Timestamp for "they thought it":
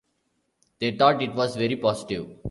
0.79-1.35